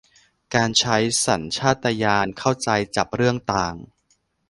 [0.55, 2.51] การใช้สัญชาตญาณเข้า
[2.95, 3.75] จับเรื่องต่าง